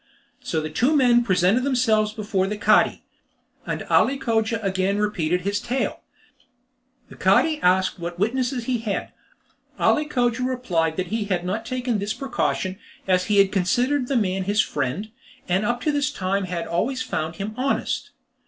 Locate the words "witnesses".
8.17-8.63